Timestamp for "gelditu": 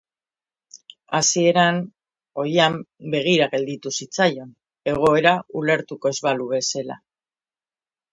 3.51-3.91